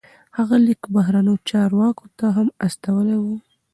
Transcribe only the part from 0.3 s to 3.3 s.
هغه لیک بهرنیو چارواکو ته هم استولی و.